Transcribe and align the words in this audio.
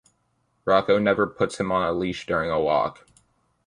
Rocko 0.65 0.99
never 0.99 1.27
puts 1.27 1.59
him 1.59 1.71
on 1.71 1.83
a 1.87 1.91
leash 1.93 2.25
during 2.25 2.49
a 2.49 2.59
walk. 2.59 3.05